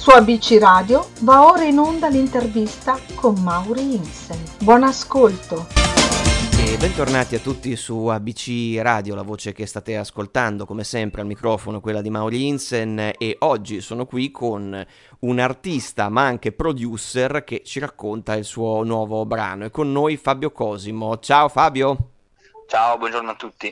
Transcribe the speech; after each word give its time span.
Su 0.00 0.08
ABC 0.12 0.56
Radio 0.58 1.10
va 1.20 1.44
ora 1.44 1.64
in 1.64 1.78
onda 1.78 2.08
l'intervista 2.08 2.98
con 3.14 3.34
Mauri 3.42 3.96
Insen. 3.96 4.42
Buon 4.62 4.82
ascolto. 4.82 5.66
E 6.56 6.78
bentornati 6.78 7.34
a 7.34 7.38
tutti 7.38 7.76
su 7.76 8.06
ABC 8.06 8.80
Radio, 8.80 9.14
la 9.14 9.20
voce 9.20 9.52
che 9.52 9.66
state 9.66 9.98
ascoltando 9.98 10.64
come 10.64 10.84
sempre 10.84 11.20
al 11.20 11.26
microfono 11.26 11.82
quella 11.82 12.00
di 12.00 12.08
Mauri 12.08 12.46
Insen 12.46 13.12
e 13.18 13.36
oggi 13.40 13.82
sono 13.82 14.06
qui 14.06 14.30
con 14.30 14.86
un 15.18 15.38
artista 15.38 16.08
ma 16.08 16.24
anche 16.24 16.52
producer 16.52 17.44
che 17.44 17.60
ci 17.62 17.78
racconta 17.78 18.34
il 18.36 18.46
suo 18.46 18.82
nuovo 18.84 19.26
brano. 19.26 19.66
E 19.66 19.70
con 19.70 19.92
noi 19.92 20.16
Fabio 20.16 20.50
Cosimo. 20.50 21.18
Ciao 21.18 21.50
Fabio. 21.50 21.96
Ciao, 22.66 22.96
buongiorno 22.96 23.32
a 23.32 23.34
tutti. 23.34 23.70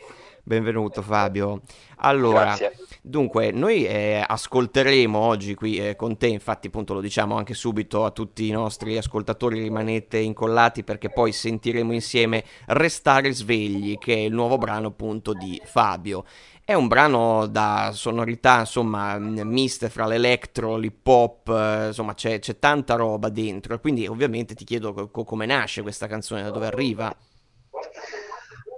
Benvenuto 0.49 1.03
Fabio. 1.03 1.61
Allora, 1.97 2.57
Grazie. 2.57 2.73
dunque, 3.03 3.51
noi 3.51 3.85
eh, 3.85 4.25
ascolteremo 4.27 5.19
oggi 5.19 5.55
qui 5.55 5.77
eh, 5.77 5.95
con 5.95 6.17
te, 6.17 6.29
infatti 6.29 6.69
appunto 6.69 6.95
lo 6.95 7.03
diciamo 7.03 7.37
anche 7.37 7.53
subito 7.53 8.07
a 8.07 8.13
tutti 8.13 8.49
i 8.49 8.51
nostri 8.51 8.97
ascoltatori, 8.97 9.61
rimanete 9.61 10.17
incollati 10.17 10.85
perché 10.85 11.11
poi 11.11 11.33
sentiremo 11.33 11.93
insieme 11.93 12.45
Restare 12.69 13.31
svegli, 13.31 13.99
che 13.99 14.15
è 14.15 14.21
il 14.21 14.33
nuovo 14.33 14.57
brano 14.57 14.87
appunto 14.87 15.35
di 15.35 15.61
Fabio. 15.63 16.25
È 16.65 16.73
un 16.73 16.89
brano 16.89 17.47
da 17.47 17.91
sonorità, 17.93 18.61
insomma, 18.61 19.19
miste 19.19 19.91
fra 19.91 20.07
l'electro, 20.07 20.77
l'hip 20.77 21.07
hop, 21.07 21.49
eh, 21.51 21.87
insomma, 21.89 22.15
c'è, 22.15 22.39
c'è, 22.39 22.59
tanta 22.59 22.95
roba 22.95 23.29
dentro. 23.29 23.79
Quindi, 23.81 24.07
ovviamente, 24.07 24.55
ti 24.55 24.65
chiedo 24.65 25.11
co- 25.11 25.25
come 25.25 25.45
nasce 25.45 25.83
questa 25.83 26.07
canzone, 26.07 26.43
da 26.43 26.51
dove 26.51 26.67
arriva. 26.67 27.15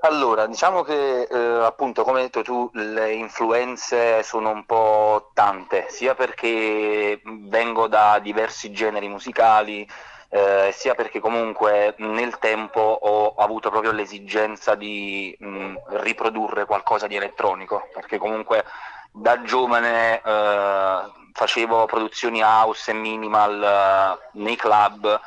Allora, 0.03 0.47
diciamo 0.47 0.83
che 0.83 1.23
eh, 1.25 1.65
appunto, 1.65 2.05
come 2.05 2.19
hai 2.19 2.25
detto 2.25 2.41
tu, 2.43 2.71
le 2.73 3.13
influenze 3.13 4.23
sono 4.23 4.49
un 4.51 4.65
po' 4.65 5.31
tante, 5.35 5.87
sia 5.91 6.15
perché 6.15 7.21
vengo 7.23 7.87
da 7.87 8.19
diversi 8.19 8.73
generi 8.73 9.09
musicali, 9.09 9.87
eh, 10.31 10.71
sia 10.73 10.95
perché 10.95 11.21
comunque 11.21 11.95
nel 11.99 12.39
tempo 12.39 12.81
ho 12.81 13.35
avuto 13.35 13.69
proprio 13.69 13.93
l'esigenza 13.93 14.75
di 14.75 15.37
mh, 15.39 15.75
riprodurre 16.01 16.65
qualcosa 16.65 17.07
di 17.07 17.17
elettronico, 17.17 17.89
perché 17.93 18.17
comunque 18.17 18.65
da 19.13 19.43
giovane 19.43 20.23
eh, 20.25 21.03
facevo 21.35 21.85
produzioni 21.85 22.41
house 22.43 22.91
e 22.91 22.95
minimal 22.95 23.63
eh, 23.63 24.39
nei 24.39 24.57
club 24.57 25.21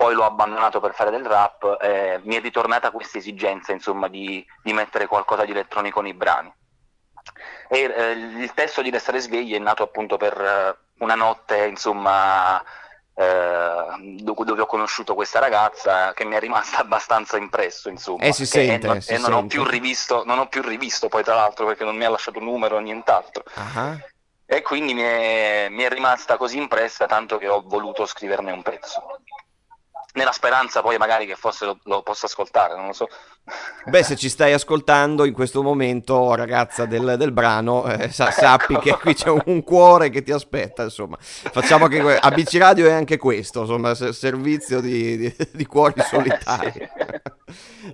poi 0.00 0.14
l'ho 0.14 0.24
abbandonato 0.24 0.80
per 0.80 0.94
fare 0.94 1.10
del 1.10 1.26
rap, 1.26 1.76
eh, 1.78 2.22
mi 2.24 2.34
è 2.34 2.40
ritornata 2.40 2.90
questa 2.90 3.18
esigenza 3.18 3.72
insomma, 3.72 4.08
di, 4.08 4.42
di, 4.62 4.72
mettere 4.72 5.06
qualcosa 5.06 5.44
di 5.44 5.50
elettronico 5.50 6.00
nei 6.00 6.14
brani. 6.14 6.50
E 7.68 7.80
eh, 7.80 8.12
il 8.12 8.50
testo 8.54 8.80
di 8.80 8.88
Restare 8.88 9.20
svegli 9.20 9.54
è 9.54 9.58
nato 9.58 9.82
appunto 9.82 10.16
per 10.16 10.40
eh, 10.40 11.02
una 11.04 11.16
notte 11.16 11.66
insomma, 11.66 12.62
eh, 13.12 14.16
dove 14.22 14.62
ho 14.62 14.64
conosciuto 14.64 15.14
questa 15.14 15.38
ragazza 15.38 16.14
che 16.14 16.24
mi 16.24 16.34
è 16.34 16.40
rimasta 16.40 16.78
abbastanza 16.80 17.36
impresso 17.36 17.90
insomma. 17.90 18.24
Eh, 18.24 18.32
si 18.32 18.46
sente, 18.46 18.88
e, 18.88 19.00
si 19.02 19.12
e 19.12 19.18
non, 19.18 19.24
sente. 19.24 19.36
Ho 19.36 19.46
più 19.48 19.64
rivisto, 19.64 20.22
non 20.24 20.38
ho 20.38 20.48
più 20.48 20.62
rivisto 20.62 21.08
poi 21.08 21.22
tra 21.22 21.34
l'altro 21.34 21.66
perché 21.66 21.84
non 21.84 21.98
mi 21.98 22.06
ha 22.06 22.08
lasciato 22.08 22.40
numero 22.40 22.76
o 22.76 22.80
nient'altro. 22.80 23.44
Uh-huh. 23.54 23.98
E 24.46 24.62
quindi 24.62 24.94
mi 24.94 25.02
è, 25.02 25.66
mi 25.68 25.82
è 25.82 25.90
rimasta 25.90 26.38
così 26.38 26.56
impressa 26.56 27.04
tanto 27.04 27.36
che 27.36 27.48
ho 27.48 27.62
voluto 27.66 28.06
scriverne 28.06 28.50
un 28.50 28.62
pezzo 28.62 29.20
nella 30.14 30.32
speranza 30.32 30.82
poi 30.82 30.96
magari 30.96 31.26
che 31.26 31.36
forse 31.36 31.64
lo, 31.64 31.78
lo 31.84 32.02
possa 32.02 32.26
ascoltare, 32.26 32.74
non 32.76 32.86
lo 32.86 32.92
so. 32.92 33.08
Beh, 33.86 34.02
se 34.02 34.16
ci 34.16 34.28
stai 34.28 34.52
ascoltando 34.52 35.24
in 35.24 35.32
questo 35.32 35.62
momento, 35.62 36.34
ragazza 36.34 36.86
del, 36.86 37.16
del 37.16 37.32
brano, 37.32 37.86
eh, 37.86 38.10
sa, 38.10 38.30
sappi 38.32 38.74
ecco. 38.74 38.82
che 38.82 38.98
qui 38.98 39.14
c'è 39.14 39.30
un 39.30 39.62
cuore 39.64 40.10
che 40.10 40.22
ti 40.22 40.32
aspetta, 40.32 40.84
insomma. 40.84 41.16
Facciamo 41.20 41.86
che 41.86 42.00
ABC 42.00 42.56
Radio 42.58 42.86
è 42.86 42.92
anche 42.92 43.16
questo, 43.16 43.60
insomma, 43.60 43.94
servizio 43.94 44.80
di, 44.80 45.16
di, 45.16 45.36
di 45.52 45.66
cuori 45.66 46.00
solitari. 46.02 46.72
sì. 46.72 46.88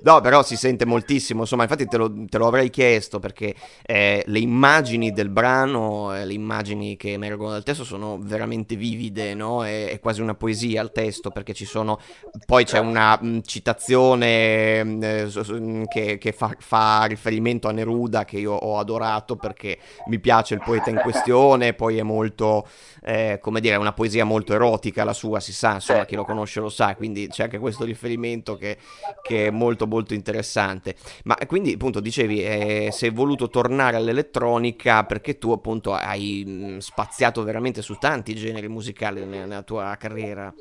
No, 0.02 0.20
però 0.20 0.42
si 0.42 0.56
sente 0.56 0.84
moltissimo, 0.84 1.42
insomma, 1.42 1.62
infatti 1.62 1.86
te 1.86 1.96
lo, 1.96 2.12
te 2.26 2.38
lo 2.38 2.46
avrei 2.46 2.70
chiesto 2.70 3.18
perché 3.18 3.54
eh, 3.82 4.22
le 4.26 4.38
immagini 4.38 5.12
del 5.12 5.28
brano, 5.28 6.14
eh, 6.14 6.24
le 6.24 6.32
immagini 6.32 6.96
che 6.96 7.12
emergono 7.12 7.50
dal 7.50 7.62
testo 7.62 7.84
sono 7.84 8.18
veramente 8.20 8.76
vivide, 8.76 9.34
no? 9.34 9.64
È, 9.64 9.90
è, 9.90 10.00
quasi 10.00 10.20
una 10.20 10.34
poesia 10.34 10.82
il 10.82 10.92
testo 10.92 11.30
perché 11.30 11.54
ci 11.54 11.64
sono, 11.64 12.00
poi 12.44 12.64
c'è 12.64 12.78
una 12.78 13.18
mh, 13.20 13.40
citazione 13.42 14.84
mh, 14.84 15.02
eh, 15.02 15.84
che, 15.88 16.18
che 16.18 16.32
fa, 16.32 16.54
fa, 16.58 17.04
riferimento 17.04 17.68
a 17.68 17.72
Neruda 17.72 18.24
che 18.24 18.38
io 18.38 18.52
ho 18.52 18.78
adorato 18.78 19.36
perché 19.36 19.78
mi 20.06 20.18
piace 20.18 20.54
il 20.54 20.62
poeta 20.62 20.90
in 20.90 20.98
questione, 20.98 21.72
poi 21.72 21.96
è 21.98 22.02
molto, 22.02 22.66
eh, 23.02 23.38
come 23.40 23.60
dire, 23.60 23.76
una 23.76 23.92
poesia 23.92 24.24
molto 24.24 24.52
erotica 24.52 25.04
la 25.04 25.12
sua, 25.12 25.40
si 25.40 25.52
sa, 25.52 25.74
insomma, 25.74 26.04
chi 26.04 26.14
lo 26.14 26.24
conosce 26.24 26.60
lo 26.60 26.68
sa, 26.68 26.94
quindi 26.94 27.28
c'è 27.28 27.44
anche 27.44 27.58
questo 27.58 27.84
riferimento 27.84 28.56
che, 28.56 28.76
che 29.22 29.50
molto 29.50 29.86
molto 29.86 30.14
interessante. 30.14 30.94
Ma 31.24 31.36
quindi 31.46 31.72
appunto 31.72 32.00
dicevi, 32.00 32.44
eh, 32.44 32.88
sei 32.92 33.10
voluto 33.10 33.48
tornare 33.48 33.96
all'elettronica 33.96 35.04
perché 35.04 35.38
tu 35.38 35.52
appunto 35.52 35.94
hai 35.94 36.44
mh, 36.44 36.78
spaziato 36.78 37.42
veramente 37.42 37.82
su 37.82 37.94
tanti 37.94 38.34
generi 38.34 38.68
musicali 38.68 39.24
nella, 39.24 39.46
nella 39.46 39.62
tua 39.62 39.96
carriera. 39.98 40.52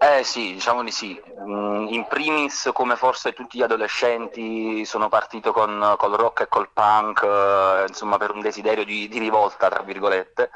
Eh 0.00 0.22
sì, 0.22 0.52
diciamo 0.52 0.84
di 0.84 0.92
sì. 0.92 1.20
Mm, 1.40 1.88
in 1.88 2.06
primis, 2.06 2.70
come 2.72 2.94
forse 2.96 3.32
tutti 3.32 3.58
gli 3.58 3.62
adolescenti, 3.62 4.84
sono 4.84 5.08
partito 5.08 5.52
con 5.52 5.94
col 5.98 6.12
rock 6.14 6.42
e 6.42 6.48
col 6.48 6.70
punk, 6.72 7.22
eh, 7.22 7.84
insomma 7.88 8.16
per 8.16 8.30
un 8.30 8.40
desiderio 8.40 8.84
di, 8.84 9.08
di 9.08 9.18
rivolta, 9.18 9.68
tra 9.68 9.82
virgolette, 9.82 10.50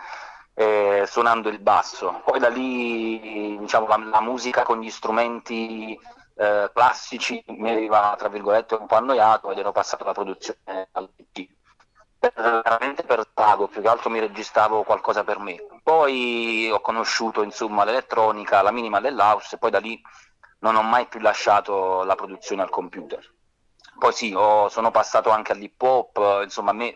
eh, 0.55 1.05
suonando 1.09 1.49
il 1.49 1.59
basso. 1.59 2.21
Poi 2.25 2.39
da 2.39 2.49
lì, 2.49 3.59
diciamo, 3.59 3.87
la, 3.89 3.97
la 3.97 4.21
musica 4.21 4.63
con 4.63 4.81
gli 4.81 4.91
strumenti 4.91 5.99
eh, 6.37 6.71
classici 6.73 7.43
mi 7.49 7.71
aveva 7.71 8.15
tra 8.17 8.29
virgolette 8.29 8.75
un 8.77 8.87
po' 8.87 8.95
annoiato 8.97 9.51
ed 9.51 9.59
ero 9.59 9.73
passato 9.73 10.05
alla 10.05 10.13
produzione 10.13 10.89
al 10.93 11.09
veramente 12.35 13.03
per 13.03 13.29
pago, 13.33 13.67
più 13.67 13.83
che 13.83 13.89
altro 13.89 14.11
mi 14.11 14.21
registravo 14.21 14.85
qualcosa 14.85 15.25
per 15.25 15.39
me. 15.39 15.57
Poi 15.83 16.71
ho 16.71 16.81
conosciuto 16.81 17.43
insomma 17.43 17.85
l'elettronica, 17.85 18.63
la 18.63 18.71
minima 18.71 19.01
dell'house 19.01 19.57
e 19.57 19.59
poi 19.59 19.71
da 19.71 19.79
lì 19.79 20.01
non 20.61 20.77
ho 20.77 20.83
mai 20.83 21.07
più 21.07 21.21
lasciato 21.21 22.05
la 22.05 22.15
produzione 22.15 22.63
al 22.63 22.71
computer. 22.71 23.21
Poi 23.99 24.13
sì, 24.13 24.33
ho, 24.35 24.69
sono 24.69 24.91
passato 24.91 25.31
anche 25.31 25.53
all'hip 25.53 25.81
hop, 25.83 26.41
insomma 26.43 26.71
a 26.71 26.75
me 26.75 26.95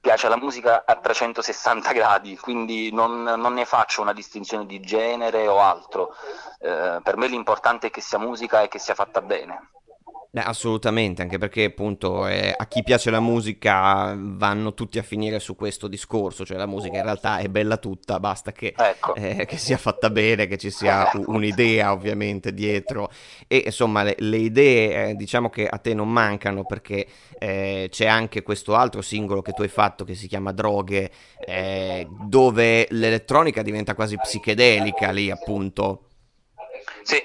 piace 0.00 0.28
la 0.28 0.36
musica 0.36 0.84
a 0.86 0.96
360 0.96 1.92
gradi, 1.92 2.36
quindi 2.36 2.92
non, 2.92 3.22
non 3.22 3.54
ne 3.54 3.64
faccio 3.64 4.02
una 4.02 4.12
distinzione 4.12 4.66
di 4.66 4.80
genere 4.80 5.48
o 5.48 5.58
altro. 5.60 6.14
Eh, 6.60 7.00
per 7.02 7.16
me 7.16 7.26
l'importante 7.26 7.88
è 7.88 7.90
che 7.90 8.00
sia 8.00 8.18
musica 8.18 8.62
e 8.62 8.68
che 8.68 8.78
sia 8.78 8.94
fatta 8.94 9.20
bene. 9.20 9.70
Beh, 10.36 10.42
assolutamente, 10.42 11.22
anche 11.22 11.38
perché 11.38 11.64
appunto 11.64 12.26
eh, 12.26 12.54
a 12.54 12.66
chi 12.66 12.82
piace 12.82 13.10
la 13.10 13.20
musica 13.20 14.14
vanno 14.18 14.74
tutti 14.74 14.98
a 14.98 15.02
finire 15.02 15.38
su 15.38 15.56
questo 15.56 15.88
discorso, 15.88 16.44
cioè 16.44 16.58
la 16.58 16.66
musica 16.66 16.98
in 16.98 17.04
realtà 17.04 17.38
è 17.38 17.48
bella 17.48 17.78
tutta, 17.78 18.20
basta 18.20 18.52
che, 18.52 18.74
ecco. 18.76 19.14
eh, 19.14 19.46
che 19.46 19.56
sia 19.56 19.78
fatta 19.78 20.10
bene, 20.10 20.46
che 20.46 20.58
ci 20.58 20.70
sia 20.70 21.10
un'idea 21.24 21.90
ovviamente 21.90 22.52
dietro 22.52 23.10
e 23.48 23.62
insomma 23.64 24.02
le, 24.02 24.14
le 24.18 24.36
idee 24.36 25.08
eh, 25.08 25.14
diciamo 25.14 25.48
che 25.48 25.66
a 25.66 25.78
te 25.78 25.94
non 25.94 26.12
mancano 26.12 26.66
perché 26.66 27.06
eh, 27.38 27.88
c'è 27.90 28.06
anche 28.06 28.42
questo 28.42 28.74
altro 28.74 29.00
singolo 29.00 29.40
che 29.40 29.52
tu 29.52 29.62
hai 29.62 29.68
fatto 29.68 30.04
che 30.04 30.14
si 30.14 30.26
chiama 30.28 30.52
Droghe, 30.52 31.10
eh, 31.46 32.06
dove 32.10 32.86
l'elettronica 32.90 33.62
diventa 33.62 33.94
quasi 33.94 34.18
psichedelica 34.18 35.10
lì 35.12 35.30
appunto. 35.30 36.08
Sì, 37.04 37.22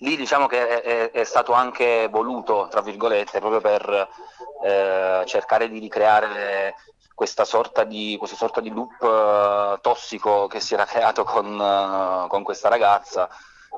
lì 0.00 0.16
diciamo 0.16 0.46
che 0.46 0.82
è, 0.82 1.10
è, 1.10 1.24
stato 1.24 1.52
anche 1.52 2.08
voluto, 2.10 2.68
tra 2.70 2.80
virgolette, 2.80 3.40
proprio 3.40 3.60
per 3.60 4.08
eh, 4.62 5.22
cercare 5.26 5.68
di 5.68 5.78
ricreare 5.78 6.74
questa 7.14 7.44
sorta 7.44 7.84
di, 7.84 8.16
questa 8.18 8.36
sorta 8.36 8.60
di 8.60 8.70
loop 8.70 9.02
uh, 9.02 9.78
tossico 9.80 10.46
che 10.46 10.60
si 10.60 10.74
era 10.74 10.84
creato 10.86 11.24
con, 11.24 11.46
uh, 11.58 12.28
con 12.28 12.42
questa 12.42 12.68
ragazza. 12.68 13.28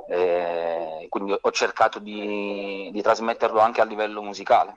Eh, 0.09 1.07
quindi 1.09 1.37
ho 1.39 1.51
cercato 1.51 1.99
di, 1.99 2.89
di 2.93 3.03
trasmetterlo 3.03 3.61
anche 3.61 3.81
a 3.81 3.85
livello 3.85 4.23
musicale. 4.23 4.77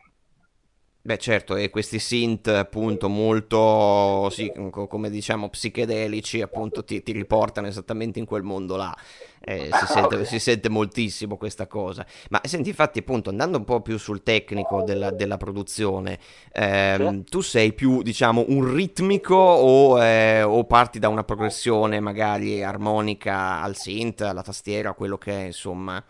Beh 1.05 1.19
certo, 1.19 1.55
e 1.55 1.69
questi 1.69 1.99
synth 1.99 2.47
appunto 2.47 3.09
molto, 3.09 4.27
sì, 4.31 4.51
come 4.71 5.11
diciamo, 5.11 5.49
psichedelici 5.49 6.41
appunto 6.41 6.83
ti, 6.83 7.03
ti 7.03 7.11
riportano 7.11 7.67
esattamente 7.67 8.17
in 8.17 8.25
quel 8.25 8.41
mondo 8.41 8.75
là, 8.75 8.91
eh, 9.39 9.69
si, 9.71 9.85
sente, 9.85 10.25
si, 10.25 10.39
sente, 10.39 10.67
moltissimo 10.67 11.37
questa 11.37 11.67
cosa. 11.67 12.03
Ma 12.31 12.41
senti, 12.43 12.69
infatti 12.69 12.97
appunto 12.97 13.29
andando 13.29 13.59
un 13.59 13.65
po' 13.65 13.81
più 13.81 13.99
sul 13.99 14.23
tecnico 14.23 14.81
della, 14.81 15.11
della 15.11 15.37
produzione, 15.37 16.17
ehm, 16.51 17.23
tu 17.25 17.41
sei 17.41 17.73
più 17.73 18.01
diciamo 18.01 18.45
un 18.47 18.73
ritmico 18.73 19.35
o, 19.35 20.03
eh, 20.03 20.41
o, 20.41 20.63
parti 20.63 20.97
da 20.97 21.07
una 21.07 21.23
progressione 21.23 21.99
magari 21.99 22.63
armonica 22.63 23.61
al 23.61 23.75
synth, 23.75 24.21
alla 24.21 24.41
tastiera, 24.41 24.93
quello 24.93 25.19
che 25.19 25.31
è 25.31 25.45
insomma... 25.45 26.03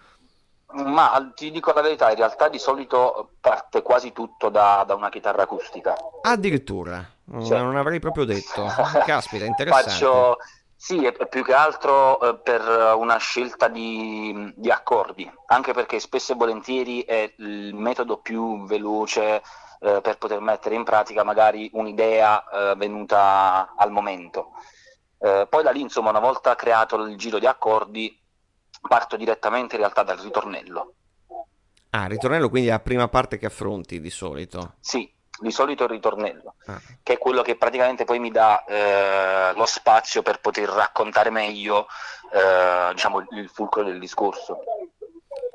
Ma 0.76 1.32
ti 1.34 1.52
dico 1.52 1.72
la 1.72 1.82
verità, 1.82 2.10
in 2.10 2.18
realtà 2.18 2.50
di 2.50 2.60
solito 2.60 3.32
parte 3.40 3.82
quasi 3.82 4.12
tutto 4.12 4.50
da, 4.50 4.84
da 4.86 4.94
una 4.96 5.10
chitarra 5.10 5.44
acustica. 5.44 5.96
Addirittura, 6.22 7.04
sì. 7.40 7.50
non 7.50 7.78
avrei 7.78 8.00
proprio 8.00 8.26
detto. 8.26 8.66
Caspita, 9.06 9.46
interessante. 9.46 9.90
Faccio, 9.90 10.38
Sì, 10.76 11.06
è 11.06 11.28
più 11.28 11.44
che 11.44 11.54
altro 11.54 12.20
eh, 12.20 12.36
per 12.36 12.62
una 12.98 13.18
scelta 13.18 13.70
di, 13.70 14.54
di, 14.56 14.70
accordi, 14.70 15.32
anche 15.48 15.72
perché 15.74 16.00
spesso 16.00 16.34
e 16.34 16.36
volentieri 16.36 17.04
è 17.04 17.34
il 17.38 17.74
metodo 17.74 18.18
più 18.18 18.66
veloce 18.66 19.42
eh, 19.80 20.02
per 20.02 20.18
poter 20.18 20.42
mettere 20.42 20.76
in 20.76 20.84
pratica 20.84 21.24
magari 21.24 21.70
un'idea 21.74 22.44
eh, 22.50 22.76
venuta 22.76 23.74
al 23.78 23.92
momento. 23.92 24.52
Eh, 25.20 25.48
poi 25.50 25.64
da 25.64 25.72
lì, 25.72 25.82
insomma, 25.82 26.10
una 26.10 26.20
volta 26.20 26.54
creato 26.56 26.98
il 26.98 27.18
giro 27.18 27.40
di 27.40 27.48
accordi, 27.48 28.20
parto 28.88 29.18
direttamente 29.18 29.76
in 29.76 29.82
realtà 29.82 30.04
dal 30.04 30.18
ritornello. 30.18 30.94
Ah, 31.92 32.04
il 32.04 32.10
ritornello 32.10 32.50
quindi 32.50 32.70
è 32.70 32.72
la 32.72 32.80
prima 32.80 33.08
parte 33.08 33.38
che 33.38 33.46
affronti 33.46 34.02
di 34.02 34.10
solito? 34.10 34.76
Sì, 34.82 35.10
di 35.40 35.52
solito 35.52 35.84
il 35.84 35.90
ritornello, 35.90 36.56
ah. 36.66 36.80
che 37.02 37.14
è 37.14 37.18
quello 37.18 37.42
che 37.42 37.56
praticamente 37.56 38.04
poi 38.04 38.20
mi 38.20 38.32
dà 38.32 38.64
eh, 38.66 39.54
lo 39.56 39.66
spazio 39.66 40.22
per 40.22 40.40
poter 40.40 40.70
raccontare 40.70 41.30
meglio 41.30 41.88
eh, 42.34 42.94
diciamo, 42.94 43.26
il 43.32 43.50
fulcro 43.50 43.84
del 43.84 44.00
discorso. 44.00 44.60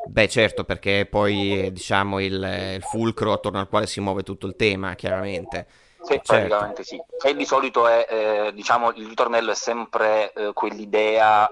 Beh, 0.06 0.28
certo, 0.28 0.64
perché 0.64 1.06
poi 1.08 1.66
è 1.66 1.70
diciamo, 1.70 2.20
il, 2.20 2.74
il, 2.74 2.82
fulcro 2.82 3.32
attorno 3.32 3.60
al 3.60 3.68
quale 3.68 3.86
si 3.86 4.00
muove 4.00 4.22
tutto 4.22 4.46
il 4.46 4.56
tema, 4.56 4.94
chiaramente. 4.94 5.66
Sì, 6.02 6.20
certo. 6.22 6.32
praticamente 6.32 6.82
sì. 6.82 7.00
E 7.22 7.34
di 7.36 7.44
solito 7.44 7.86
è, 7.86 8.06
eh, 8.08 8.52
diciamo, 8.52 8.92
il 8.92 9.06
ritornello 9.06 9.50
è 9.50 9.54
sempre 9.54 10.32
eh, 10.32 10.52
quell'idea 10.52 11.48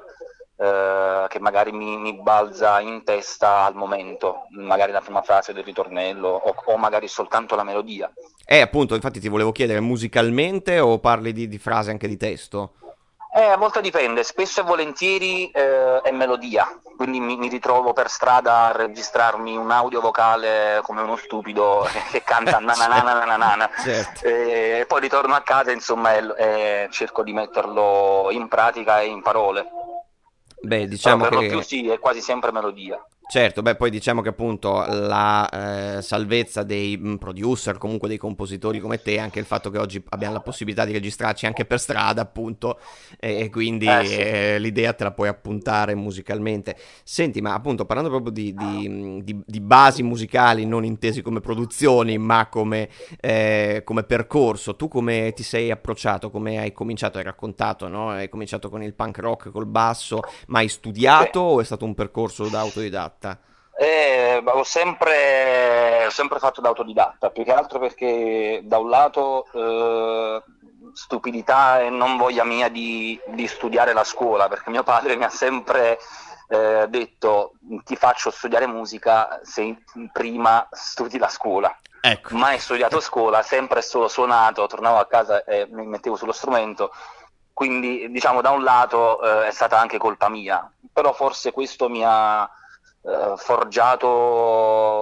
eh, 0.60 1.26
che 1.28 1.38
magari 1.38 1.70
mi, 1.70 1.96
mi, 1.96 2.14
balza 2.14 2.80
in 2.80 3.04
testa 3.04 3.64
al 3.64 3.76
momento, 3.76 4.46
magari 4.50 4.90
la 4.90 5.00
prima 5.00 5.22
frase 5.22 5.52
del 5.52 5.62
ritornello 5.62 6.28
o, 6.28 6.54
o, 6.64 6.76
magari 6.76 7.06
soltanto 7.06 7.54
la 7.54 7.62
melodia. 7.62 8.10
Eh, 8.44 8.60
appunto, 8.60 8.94
infatti 8.96 9.20
ti 9.20 9.28
volevo 9.28 9.52
chiedere 9.52 9.78
musicalmente 9.78 10.80
o 10.80 10.98
parli 10.98 11.32
di, 11.32 11.46
di 11.46 11.58
frase 11.58 11.90
anche 11.90 12.08
di 12.08 12.16
testo? 12.16 12.72
Eh, 13.30 13.42
a 13.42 13.56
volte 13.56 13.80
dipende, 13.80 14.24
spesso 14.24 14.62
e 14.62 14.64
volentieri 14.64 15.48
eh, 15.50 16.00
è 16.00 16.10
melodia, 16.10 16.66
quindi 16.96 17.20
mi, 17.20 17.36
mi, 17.36 17.48
ritrovo 17.48 17.92
per 17.92 18.08
strada 18.08 18.64
a 18.64 18.72
registrarmi 18.72 19.56
un 19.56 19.70
audio 19.70 20.00
vocale 20.00 20.80
come 20.82 21.02
uno 21.02 21.14
stupido 21.14 21.86
che 22.10 22.24
canta 22.24 22.58
nananana 22.58 23.70
certo. 23.80 24.26
e 24.26 24.84
poi 24.88 25.00
ritorno 25.00 25.34
a 25.34 25.42
casa 25.42 25.70
insomma 25.70 26.16
e, 26.16 26.34
e 26.36 26.88
cerco 26.90 27.22
di 27.22 27.32
metterlo 27.32 28.28
in 28.32 28.48
pratica 28.48 29.00
e 29.02 29.06
in 29.06 29.22
parole. 29.22 29.77
Beh, 30.60 30.88
diciamo 30.88 31.24
Però 31.24 31.38
per 31.38 31.38
che... 31.38 31.54
lo 31.54 31.60
più 31.60 31.66
sì, 31.66 31.88
è 31.88 31.98
quasi 31.98 32.20
sempre 32.20 32.52
melodia. 32.52 33.04
Certo, 33.30 33.60
beh, 33.60 33.74
poi 33.74 33.90
diciamo 33.90 34.22
che 34.22 34.30
appunto 34.30 34.86
la 34.88 35.98
eh, 35.98 36.00
salvezza 36.00 36.62
dei 36.62 36.96
mm, 36.96 37.16
producer, 37.16 37.76
comunque 37.76 38.08
dei 38.08 38.16
compositori 38.16 38.80
come 38.80 39.02
te, 39.02 39.18
anche 39.18 39.38
il 39.38 39.44
fatto 39.44 39.68
che 39.68 39.76
oggi 39.76 40.02
abbiamo 40.08 40.32
la 40.32 40.40
possibilità 40.40 40.86
di 40.86 40.92
registrarci 40.92 41.44
anche 41.44 41.66
per 41.66 41.78
strada, 41.78 42.22
appunto, 42.22 42.80
e 43.20 43.50
quindi 43.50 43.84
eh, 43.84 44.04
sì. 44.06 44.16
eh, 44.16 44.58
l'idea 44.58 44.94
te 44.94 45.04
la 45.04 45.10
puoi 45.10 45.28
appuntare 45.28 45.94
musicalmente. 45.94 46.74
Senti, 47.04 47.42
ma 47.42 47.52
appunto 47.52 47.84
parlando 47.84 48.08
proprio 48.08 48.32
di, 48.32 48.54
di, 48.54 48.88
mm, 48.88 49.18
di, 49.18 49.38
di 49.44 49.60
basi 49.60 50.02
musicali, 50.02 50.64
non 50.64 50.86
intesi 50.86 51.20
come 51.20 51.40
produzioni, 51.40 52.16
ma 52.16 52.46
come, 52.46 52.88
eh, 53.20 53.82
come, 53.84 54.04
percorso, 54.04 54.74
tu 54.74 54.88
come 54.88 55.34
ti 55.34 55.42
sei 55.42 55.70
approcciato, 55.70 56.30
come 56.30 56.60
hai 56.60 56.72
cominciato, 56.72 57.18
hai 57.18 57.24
raccontato, 57.24 57.88
no? 57.88 58.08
Hai 58.08 58.30
cominciato 58.30 58.70
con 58.70 58.82
il 58.82 58.94
punk 58.94 59.18
rock, 59.18 59.50
col 59.50 59.66
basso, 59.66 60.20
ma 60.46 60.60
hai 60.60 60.68
studiato 60.68 61.40
o 61.40 61.60
è 61.60 61.64
stato 61.64 61.84
un 61.84 61.94
percorso 61.94 62.48
da 62.48 62.60
autodidatta? 62.60 63.16
Autodidatta? 63.18 63.38
Eh, 63.80 64.42
ho, 64.44 64.64
sempre, 64.64 66.06
ho, 66.06 66.10
sempre, 66.10 66.38
fatto 66.38 66.60
da 66.60 66.68
autodidatta, 66.68 67.30
più 67.30 67.44
che 67.44 67.52
altro 67.52 67.78
perché 67.78 68.60
da 68.64 68.78
un 68.78 68.88
lato 68.88 69.46
eh, 69.52 70.42
stupidità 70.94 71.80
e 71.80 71.90
non 71.90 72.16
voglia 72.16 72.44
mia 72.44 72.68
di, 72.68 73.20
di, 73.26 73.46
studiare 73.46 73.92
la 73.92 74.04
scuola, 74.04 74.48
perché 74.48 74.70
mio 74.70 74.82
padre 74.82 75.16
mi 75.16 75.24
ha 75.24 75.28
sempre 75.28 75.98
eh, 76.48 76.86
detto 76.88 77.52
ti 77.84 77.94
faccio 77.94 78.30
studiare 78.30 78.66
musica 78.66 79.38
se 79.42 79.84
prima 80.12 80.66
studi 80.72 81.18
la 81.18 81.28
scuola. 81.28 81.76
Ecco. 82.00 82.36
Mai 82.36 82.58
studiato 82.58 83.00
scuola, 83.00 83.42
sempre 83.42 83.82
solo 83.82 84.08
suonato, 84.08 84.66
tornavo 84.66 84.98
a 84.98 85.06
casa 85.06 85.44
e 85.44 85.68
mi 85.70 85.86
mettevo 85.86 86.16
sullo 86.16 86.32
strumento, 86.32 86.92
quindi 87.52 88.10
diciamo 88.10 88.40
da 88.40 88.50
un 88.50 88.64
lato 88.64 89.20
eh, 89.20 89.48
è 89.48 89.50
stata 89.52 89.78
anche 89.78 89.98
colpa 89.98 90.28
mia, 90.28 90.68
però 90.92 91.12
forse 91.12 91.52
questo 91.52 91.88
mi 91.88 92.02
ha 92.04 92.48
eh, 93.02 93.34
forgiato 93.36 94.96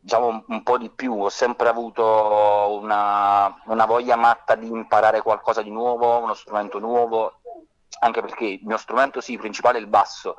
diciamo, 0.00 0.26
un, 0.26 0.42
un, 0.46 0.62
po' 0.62 0.78
di 0.78 0.88
più, 0.90 1.14
ho 1.22 1.28
sempre 1.28 1.68
avuto 1.68 2.78
una, 2.80 3.54
una, 3.66 3.86
voglia 3.86 4.16
matta 4.16 4.54
di 4.54 4.66
imparare 4.68 5.22
qualcosa 5.22 5.62
di 5.62 5.70
nuovo, 5.70 6.18
uno 6.18 6.34
strumento 6.34 6.78
nuovo, 6.78 7.40
anche 8.00 8.20
perché 8.20 8.44
il 8.44 8.60
mio 8.62 8.76
strumento 8.78 9.20
sì, 9.20 9.36
principale 9.36 9.78
è 9.78 9.80
il 9.80 9.86
basso, 9.86 10.36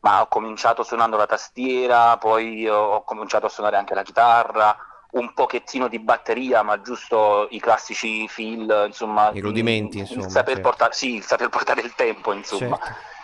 ma 0.00 0.20
ho 0.20 0.26
cominciato 0.28 0.82
suonando 0.82 1.16
la 1.16 1.26
tastiera, 1.26 2.16
poi 2.18 2.68
ho 2.68 3.02
cominciato 3.02 3.46
a 3.46 3.50
suonare 3.50 3.76
anche 3.76 3.94
la 3.94 4.02
chitarra, 4.02 4.76
un 5.10 5.32
pochettino 5.32 5.88
di 5.88 5.98
batteria, 5.98 6.62
ma 6.62 6.80
giusto 6.80 7.48
i 7.50 7.60
classici 7.60 8.28
fill, 8.28 8.84
insomma, 8.86 9.30
i 9.32 9.40
rudimenti, 9.40 9.98
insomma, 10.00 10.26
il 10.26 10.30
saper, 10.30 10.54
certo. 10.54 10.68
portare, 10.68 10.92
sì, 10.92 11.14
il 11.16 11.24
saper 11.24 11.48
portare 11.48 11.80
il 11.80 11.94
tempo, 11.94 12.32
insomma. 12.32 12.76
Certo. 12.76 13.16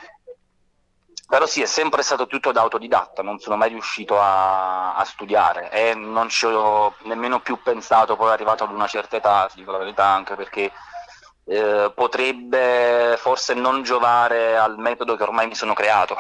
Però 1.26 1.47
sì, 1.47 1.62
è 1.62 1.67
sempre 1.67 2.03
stato 2.03 2.26
tutto 2.26 2.53
da 2.53 2.61
autodidatta, 2.61 3.23
non 3.23 3.38
sono 3.38 3.56
mai 3.56 3.71
riuscito 3.71 4.21
a, 4.21 4.94
a, 4.94 5.05
studiare 5.05 5.71
e 5.71 5.94
non 5.94 6.29
ci 6.29 6.44
ho 6.44 6.94
nemmeno 7.05 7.41
più 7.41 7.61
pensato, 7.62 8.15
poi 8.17 8.31
arrivato 8.31 8.65
ad 8.65 8.71
una 8.71 8.87
certa 8.87 9.17
età, 9.17 9.47
ti 9.50 9.56
dico 9.56 9.73
la 9.73 9.79
verità, 9.79 10.05
anche 10.05 10.35
perché 10.35 10.71
eh, 11.47 11.93
potrebbe 11.94 13.17
forse 13.19 13.55
non 13.55 13.82
giovare 13.82 14.56
al 14.56 14.79
metodo 14.79 15.17
che 15.17 15.23
ormai 15.23 15.47
mi 15.47 15.55
sono 15.55 15.73
creato. 15.73 16.17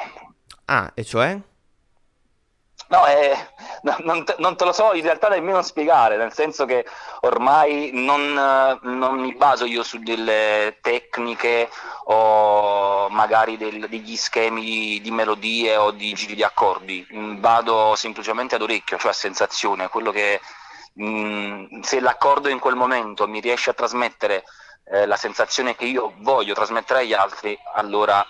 Ah, 0.66 0.90
e 0.94 1.04
cioè? 1.04 1.38
No, 2.88 3.06
eh, 3.06 3.34
non, 3.82 4.24
te, 4.24 4.34
non, 4.38 4.56
te, 4.56 4.64
lo 4.64 4.72
so 4.72 4.92
in 4.92 5.02
realtà 5.02 5.28
nemmeno 5.28 5.62
spiegare, 5.62 6.16
nel 6.16 6.32
senso 6.32 6.66
che 6.66 6.84
ormai 7.20 7.90
non, 7.92 8.32
non 8.82 9.18
mi 9.18 9.34
baso 9.34 9.64
io 9.64 9.82
su 9.82 9.98
delle 9.98 10.78
tecniche 10.82 11.70
o 12.04 13.08
magari 13.10 13.56
del, 13.56 13.88
degli 13.88 14.16
schemi 14.16 15.00
di 15.00 15.10
melodie 15.10 15.76
o 15.76 15.90
di 15.92 16.12
giri 16.12 16.34
di 16.34 16.42
accordi, 16.42 17.06
mm, 17.12 17.40
vado 17.40 17.94
semplicemente 17.96 18.56
ad 18.56 18.62
orecchio, 18.62 18.98
cioè 18.98 19.10
a 19.10 19.14
sensazione, 19.14 19.88
quello 19.88 20.10
che 20.10 20.40
mh, 20.94 21.04
mm, 21.06 21.80
se 21.80 22.00
l'accordo 22.00 22.48
in 22.48 22.58
quel 22.58 22.74
momento 22.76 23.26
mi 23.26 23.40
riesce 23.40 23.70
a 23.70 23.74
trasmettere 23.74 24.44
eh, 24.86 25.06
la 25.06 25.16
sensazione 25.16 25.74
che 25.74 25.86
io 25.86 26.12
voglio 26.18 26.54
trasmettere 26.54 27.00
agli 27.00 27.14
altri, 27.14 27.58
allora 27.74 28.24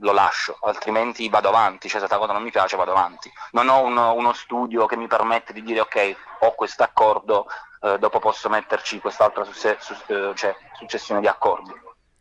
lo 0.00 0.12
lascio, 0.12 0.58
altrimenti 0.62 1.28
vado 1.28 1.48
avanti, 1.48 1.88
cioè 1.88 2.00
se 2.00 2.06
la 2.08 2.18
cosa 2.18 2.32
non 2.32 2.42
mi 2.42 2.50
piace 2.50 2.76
vado 2.76 2.92
avanti. 2.92 3.30
Non 3.52 3.68
ho 3.68 3.82
uno, 3.82 4.14
uno 4.14 4.32
studio 4.32 4.86
che 4.86 4.96
mi 4.96 5.06
permette 5.06 5.52
di 5.52 5.62
dire 5.62 5.80
ok, 5.80 6.16
ho 6.40 6.54
questo 6.54 6.82
accordo, 6.82 7.46
eh, 7.80 7.98
dopo 7.98 8.18
posso 8.18 8.48
metterci 8.48 9.00
quest'altra 9.00 9.44
susse- 9.44 9.78
su- 9.80 9.94
eh, 10.06 10.32
cioè, 10.34 10.54
successione 10.74 11.20
di 11.20 11.26
accordi. 11.26 11.72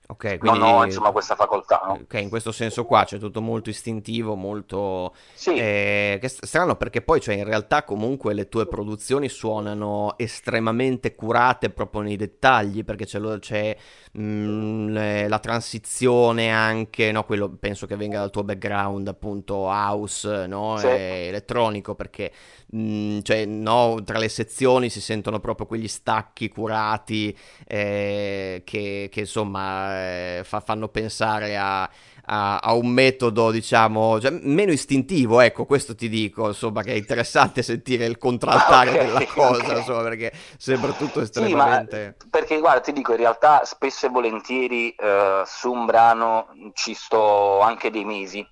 Ok, 0.10 0.38
quindi... 0.38 0.58
Non 0.60 0.62
ho 0.62 0.86
insomma 0.86 1.12
questa 1.12 1.36
facoltà. 1.36 1.82
No? 1.86 1.94
Ok, 2.04 2.14
in 2.14 2.30
questo 2.30 2.54
senso 2.54 2.86
qua 2.86 3.04
c'è 3.04 3.18
tutto 3.18 3.42
molto 3.42 3.70
istintivo, 3.70 4.36
molto... 4.36 5.14
Sì. 5.34 5.56
Eh, 5.56 6.18
che 6.22 6.30
strano 6.30 6.78
perché 6.78 7.02
poi 7.02 7.20
cioè, 7.20 7.36
in 7.36 7.44
realtà 7.44 7.84
comunque 7.84 8.34
le 8.34 8.48
tue 8.48 8.68
produzioni 8.68 9.28
suonano 9.28 10.18
estremamente 10.18 11.14
curate 11.14 11.72
proprio 11.72 12.02
nei 12.04 12.16
dettagli, 12.16 12.86
perché 12.86 13.06
c'è, 13.06 13.20
lo, 13.20 13.38
c'è 13.40 13.76
mh, 14.14 14.22
mm, 14.22 15.28
la 15.28 15.40
transizione 15.40 16.52
anche, 16.52 17.12
no? 17.12 17.26
quello 17.26 17.50
penso 17.50 17.86
che 17.86 17.98
venga 17.98 18.20
dal 18.20 18.32
tuo 18.32 18.46
background 18.46 19.10
appunto 19.10 19.56
house, 19.68 20.48
no? 20.48 20.78
Sì. 20.78 20.88
elettronico, 20.88 21.96
perché 21.96 22.32
mh, 22.68 22.80
mm, 22.80 23.20
cioè, 23.24 23.44
no, 23.44 24.02
tra 24.06 24.20
le 24.20 24.30
sezioni 24.30 24.90
si 24.90 25.02
sentono 25.02 25.42
proprio 25.42 25.66
quegli 25.66 25.90
stacchi 25.90 26.48
curati 26.48 27.38
eh, 27.68 28.62
che, 28.64 29.10
che 29.12 29.20
insomma 29.20 29.96
eh, 29.98 30.42
fa, 30.44 30.60
fanno 30.60 30.88
pensare 30.88 31.58
a, 31.58 31.84
a, 32.25 32.58
a, 32.58 32.74
un 32.74 32.88
metodo, 32.88 33.51
diciamo, 33.51 34.20
cioè, 34.20 34.32
meno 34.32 34.72
istintivo, 34.72 35.39
ecco, 35.39 35.66
questo 35.66 35.96
ti 35.96 36.10
dico, 36.10 36.48
insomma, 36.48 36.84
che 36.84 36.94
è 36.94 36.96
interessante 36.96 37.62
sentire 37.62 38.06
il 38.06 38.18
contraltare 38.18 38.92
okay, 38.92 39.06
della 39.06 39.25
cosa, 39.34 39.63
okay. 39.63 39.77
insomma, 39.77 40.01
perché 40.04 40.32
sembra 40.58 40.92
tutto 40.92 41.22
estremamente... 41.22 42.16
Sì, 42.20 42.30
perché, 42.30 42.60
guarda, 42.60 42.82
ti 42.82 42.94
dico, 42.94 43.12
in 43.12 43.18
realtà 43.18 43.63
spesso 43.66 44.06
e 44.06 44.10
volentieri 44.10 44.92
eh, 44.92 45.44
su 45.46 45.72
un 45.72 45.86
brano 45.86 46.50
ci 46.74 46.94
sto 46.94 47.60
anche 47.60 47.92
dei 47.92 48.06
mesi, 48.06 48.48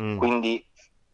mm. 0.00 0.18
quindi... 0.18 0.64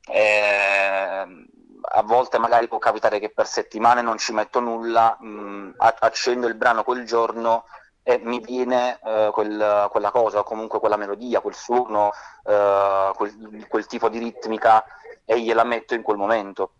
Eh, 0.06 1.52
a 1.86 2.02
volte 2.02 2.38
magari 2.38 2.66
può 2.66 2.78
capitare 2.78 3.18
che 3.20 3.30
per 3.30 3.46
settimane 3.46 4.00
non 4.00 4.16
ci 4.18 4.32
metto 4.32 4.58
nulla, 4.60 5.16
mh, 5.20 5.26
mm, 5.26 5.70
accendo 5.76 6.46
il 6.46 6.54
brano 6.54 6.82
quel 6.82 7.04
giorno 7.04 7.64
e 8.06 8.20
mi 8.22 8.38
viene 8.38 8.98
uh, 9.02 9.32
quel, 9.32 9.88
quella 9.90 10.10
cosa, 10.10 10.40
o 10.40 10.44
comunque 10.44 10.78
quella 10.78 10.98
melodia, 10.98 11.40
quel 11.40 11.54
suono, 11.54 12.12
uh, 12.44 13.14
quel, 13.14 13.66
quel, 13.66 13.86
tipo 13.86 14.10
di 14.10 14.18
ritmica 14.18 14.84
e 15.24 15.40
gliela 15.40 15.64
metto 15.64 15.94
in 15.94 16.02
quel 16.02 16.18
momento. 16.18 16.72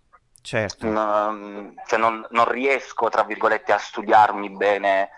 Certo. 0.43 0.87
Mm, 0.87 1.71
cioè 1.87 1.99
non, 1.99 2.27
non, 2.29 2.45
riesco, 2.45 3.09
tra 3.09 3.23
virgolette, 3.23 3.73
a 3.73 3.79
studiarmi 3.79 4.51
bene 4.51 5.09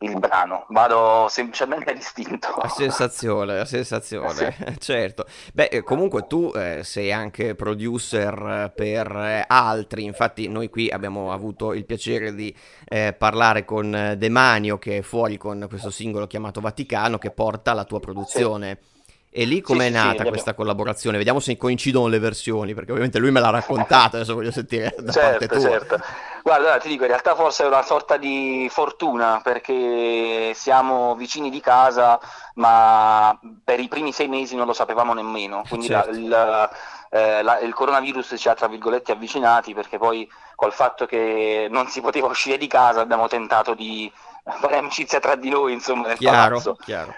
il 0.00 0.18
brano, 0.18 0.66
vado 0.68 1.26
semplicemente 1.28 1.94
distinto. 1.94 2.54
La 2.60 2.68
sensazione, 2.68 3.56
la 3.56 3.64
sensazione, 3.64 4.52
sì. 4.52 4.74
certo. 4.78 5.24
Beh, 5.54 5.68
eh, 5.68 5.82
comunque 5.82 6.26
tu 6.26 6.52
eh, 6.54 6.82
sei 6.84 7.12
anche 7.12 7.54
producer 7.54 8.72
per 8.74 9.10
eh, 9.16 9.44
altri, 9.46 10.04
infatti 10.04 10.48
noi 10.48 10.68
qui 10.68 10.90
abbiamo 10.90 11.32
avuto 11.32 11.72
il 11.72 11.86
piacere 11.86 12.34
di 12.34 12.54
eh, 12.84 13.14
parlare 13.16 13.64
con 13.64 14.14
Demanio 14.18 14.78
che 14.78 14.98
è 14.98 15.02
fuori 15.02 15.38
con 15.38 15.64
questo 15.68 15.90
singolo 15.90 16.26
chiamato 16.26 16.60
Vaticano 16.60 17.16
che 17.16 17.30
porta 17.30 17.72
la 17.72 17.84
tua 17.84 18.00
produzione. 18.00 18.78
Sì. 18.80 18.94
E 19.38 19.44
lì 19.44 19.60
com'è 19.60 19.88
sì, 19.88 19.92
nata 19.92 20.24
sì, 20.24 20.28
questa 20.30 20.54
collaborazione? 20.54 21.18
Vediamo 21.18 21.40
se 21.40 21.58
coincidono 21.58 22.06
le 22.06 22.18
versioni, 22.18 22.72
perché 22.72 22.90
ovviamente 22.92 23.18
lui 23.18 23.30
me 23.30 23.40
l'ha 23.40 23.50
raccontata, 23.50 24.16
adesso 24.16 24.32
voglio 24.32 24.50
sentire 24.50 24.94
da 24.98 25.12
certo, 25.12 25.46
parte 25.46 25.46
tua. 25.46 25.60
Certo. 25.60 26.00
Guarda, 26.46 26.78
ti 26.78 26.86
dico, 26.86 27.02
in 27.02 27.08
realtà 27.08 27.34
forse 27.34 27.64
è 27.64 27.66
una 27.66 27.82
sorta 27.82 28.16
di 28.16 28.68
fortuna, 28.70 29.40
perché 29.42 30.52
siamo 30.54 31.16
vicini 31.16 31.50
di 31.50 31.58
casa, 31.58 32.20
ma 32.54 33.36
per 33.64 33.80
i 33.80 33.88
primi 33.88 34.12
sei 34.12 34.28
mesi 34.28 34.54
non 34.54 34.66
lo 34.66 34.72
sapevamo 34.72 35.12
nemmeno. 35.12 35.64
Quindi 35.68 35.88
certo. 35.88 36.12
la, 36.12 36.16
il, 36.16 36.70
eh, 37.10 37.42
la, 37.42 37.58
il 37.58 37.74
coronavirus 37.74 38.36
ci 38.38 38.48
ha, 38.48 38.54
tra 38.54 38.68
virgolette, 38.68 39.10
avvicinati, 39.10 39.74
perché 39.74 39.98
poi 39.98 40.30
col 40.54 40.72
fatto 40.72 41.04
che 41.04 41.66
non 41.68 41.88
si 41.88 42.00
poteva 42.00 42.28
uscire 42.28 42.58
di 42.58 42.68
casa 42.68 43.00
abbiamo 43.00 43.26
tentato 43.26 43.74
di 43.74 44.08
fare 44.44 44.76
amicizia 44.76 45.18
tra 45.18 45.34
di 45.34 45.48
noi, 45.48 45.72
insomma, 45.72 46.06
nel 46.06 46.16
chiaro, 46.16 46.60
palazzo. 46.60 46.76
Chiaro. 46.76 47.12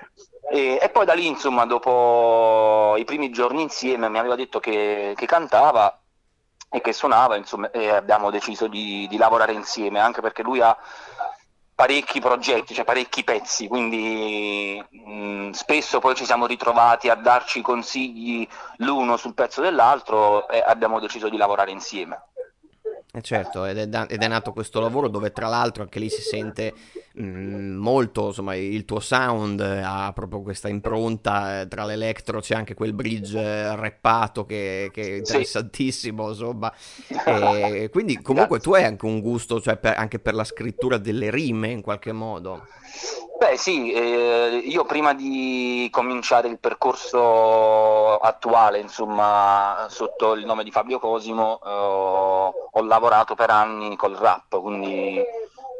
E, 0.50 0.78
e, 0.80 0.88
poi 0.88 1.04
da 1.04 1.12
lì, 1.12 1.26
insomma, 1.26 1.66
dopo 1.66 2.94
i 2.96 3.04
primi 3.04 3.28
giorni 3.28 3.60
insieme 3.60 4.08
mi 4.08 4.18
aveva 4.18 4.36
detto 4.36 4.58
che, 4.58 5.12
che 5.14 5.26
cantava 5.26 6.00
e 6.70 6.80
che 6.80 6.92
suonava, 6.92 7.36
insomma, 7.36 7.70
e 7.70 7.88
abbiamo 7.88 8.30
deciso 8.30 8.66
di, 8.66 9.06
di, 9.08 9.16
lavorare 9.16 9.52
insieme, 9.52 10.00
anche 10.00 10.20
perché 10.20 10.42
lui 10.42 10.60
ha 10.60 10.76
parecchi 11.74 12.20
progetti, 12.20 12.74
cioè 12.74 12.84
parecchi 12.84 13.24
pezzi, 13.24 13.68
quindi 13.68 14.84
mh, 14.90 15.50
spesso 15.50 16.00
poi 16.00 16.14
ci 16.14 16.24
siamo 16.24 16.46
ritrovati 16.46 17.08
a 17.08 17.14
darci 17.14 17.62
consigli 17.62 18.46
l'uno 18.78 19.16
sul 19.16 19.34
pezzo 19.34 19.60
dell'altro 19.60 20.48
e 20.48 20.62
abbiamo 20.64 20.98
deciso 20.98 21.28
di 21.28 21.36
lavorare 21.36 21.70
insieme. 21.70 22.20
Eh 23.10 23.22
certo, 23.22 23.64
ed 23.64 23.78
è, 23.78 23.86
da- 23.86 24.06
ed 24.06 24.22
è, 24.22 24.28
nato 24.28 24.52
questo 24.52 24.80
lavoro 24.80 25.08
dove 25.08 25.32
tra 25.32 25.48
l'altro 25.48 25.82
anche 25.82 25.98
lì 25.98 26.10
si 26.10 26.20
sente 26.20 26.74
mh, 27.14 27.22
mm, 27.22 27.76
molto, 27.76 28.26
insomma, 28.26 28.54
il 28.54 28.84
tuo 28.84 29.00
sound 29.00 29.60
ha 29.60 30.12
proprio 30.14 30.42
questa 30.42 30.68
impronta, 30.68 31.62
eh, 31.62 31.68
tra 31.68 31.86
l'electro 31.86 32.40
c'è 32.40 32.54
anche 32.54 32.74
quel 32.74 32.92
bridge 32.92 33.38
eh, 33.38 33.74
rappato 33.74 34.44
che, 34.44 34.90
che, 34.92 35.02
è 35.02 35.16
interessantissimo, 35.16 36.24
sì. 36.24 36.40
insomma. 36.42 36.72
E 37.78 37.88
quindi 37.90 38.20
comunque 38.20 38.60
tu 38.60 38.74
hai 38.74 38.84
anche 38.84 39.06
un 39.06 39.20
gusto, 39.20 39.58
cioè 39.58 39.78
per, 39.78 39.96
anche 39.96 40.18
per 40.18 40.34
la 40.34 40.44
scrittura 40.44 40.98
delle 40.98 41.30
rime 41.30 41.68
in 41.68 41.80
qualche 41.80 42.12
modo. 42.12 42.66
Beh 43.38 43.56
sì, 43.56 43.92
eh, 43.92 44.62
io 44.64 44.84
prima 44.84 45.14
di 45.14 45.88
cominciare 45.92 46.48
il 46.48 46.58
percorso 46.58 48.16
attuale, 48.18 48.80
insomma, 48.80 49.86
sotto 49.90 50.32
il 50.32 50.44
nome 50.44 50.64
di 50.64 50.72
Fabio 50.72 50.98
Cosimo, 50.98 51.60
eh, 51.64 51.68
ho 51.68 52.82
lavorato 52.82 53.36
per 53.36 53.50
anni 53.50 53.94
col 53.94 54.16
rap, 54.16 54.60
quindi 54.60 55.22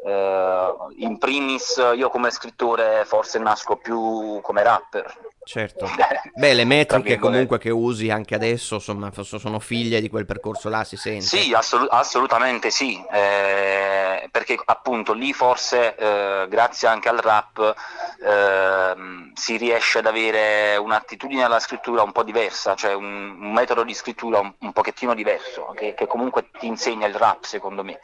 eh, 0.04 0.74
in 0.98 1.18
primis 1.18 1.82
io 1.96 2.08
come 2.10 2.30
scrittore 2.30 3.04
forse 3.04 3.40
nasco 3.40 3.76
più 3.76 4.38
come 4.40 4.62
rapper. 4.62 5.27
Certo. 5.49 5.88
Beh, 6.37 6.52
le 6.52 6.67
metriche 6.67 7.17
comunque 7.17 7.57
che 7.57 7.71
usi 7.71 8.11
anche 8.11 8.35
adesso 8.35 8.75
insomma, 8.75 9.11
sono 9.23 9.59
figlie 9.59 10.02
di 10.02 10.11
quel 10.11 10.26
percorso 10.26 10.69
là, 10.69 10.85
si 10.85 10.97
sente. 10.97 11.25
Sì, 11.25 11.55
assol- 11.55 11.88
assolutamente 11.90 12.69
sì, 12.69 13.02
eh, 13.11 14.28
perché 14.31 14.61
appunto 14.62 15.14
lì 15.14 15.33
forse 15.33 15.97
eh, 15.97 16.47
grazie 16.50 16.87
anche 16.87 17.09
al 17.09 17.17
rap 17.17 17.75
eh, 18.23 18.95
si 19.33 19.57
riesce 19.57 20.00
ad 20.00 20.07
avere 20.07 20.76
un'attitudine 20.76 21.45
alla 21.45 21.61
scrittura 21.61 22.02
un 22.02 22.12
po' 22.12 22.25
diversa, 22.25 22.75
cioè 22.75 22.93
un, 22.93 23.38
un 23.40 23.52
metodo 23.52 23.85
di 23.85 23.95
scrittura 23.95 24.40
un, 24.40 24.52
un 24.59 24.73
pochettino 24.73 25.14
diverso, 25.14 25.73
che, 25.75 25.95
che, 25.95 26.07
comunque 26.07 26.50
ti 26.59 26.67
insegna 26.67 27.07
il 27.07 27.14
rap 27.14 27.45
secondo 27.45 27.83
me, 27.83 27.99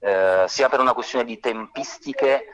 eh, 0.00 0.44
sia 0.46 0.68
per 0.68 0.80
una 0.80 0.92
questione 0.92 1.24
di 1.24 1.40
tempistiche 1.40 2.44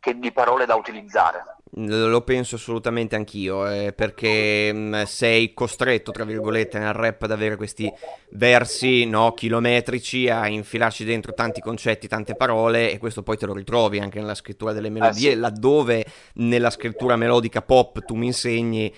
che 0.00 0.18
di 0.18 0.32
parole 0.32 0.66
da 0.66 0.74
utilizzare. 0.74 1.51
Lo 1.74 2.20
penso 2.20 2.56
assolutamente 2.56 3.16
anch'io, 3.16 3.66
eh, 3.66 3.94
perché 3.94 4.70
mh, 4.70 4.78
mm, 4.78 5.02
sei 5.04 5.54
costretto, 5.54 6.10
tra 6.10 6.24
virgolette, 6.24 6.78
nel 6.78 6.92
rap 6.92 7.22
ad 7.22 7.30
avere 7.30 7.56
questi 7.56 7.90
versi 8.32 9.06
no, 9.06 9.32
chilometrici, 9.32 10.28
a 10.28 10.48
infilarci 10.48 11.02
dentro 11.02 11.32
tanti 11.32 11.62
concetti, 11.62 12.08
tante 12.08 12.34
parole, 12.34 12.92
e 12.92 12.98
questo 12.98 13.22
poi 13.22 13.38
te 13.38 13.46
lo 13.46 13.54
ritrovi 13.54 14.00
anche 14.00 14.20
nella 14.20 14.34
scrittura 14.34 14.74
delle 14.74 14.90
melodie, 14.90 15.30
eh 15.30 15.32
sì. 15.32 15.38
laddove 15.38 16.04
nella 16.34 16.68
scrittura 16.68 17.16
melodica 17.16 17.62
pop 17.62 18.04
tu 18.04 18.16
mi 18.16 18.26
insegni 18.26 18.92